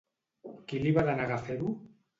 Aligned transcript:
Qui 0.71 0.81
li 0.87 0.95
va 0.97 1.05
denegar 1.11 1.41
fer-ho? 1.51 1.79